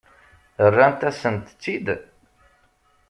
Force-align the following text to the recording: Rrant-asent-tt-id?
Rrant-asent-tt-id? 0.71 1.87